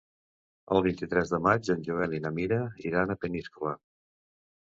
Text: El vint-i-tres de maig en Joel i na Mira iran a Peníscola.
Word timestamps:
El 0.75 0.79
vint-i-tres 0.85 1.33
de 1.33 1.39
maig 1.47 1.69
en 1.73 1.83
Joel 1.89 2.15
i 2.19 2.23
na 2.25 2.33
Mira 2.39 2.59
iran 2.93 3.15
a 3.15 3.19
Peníscola. 3.27 3.77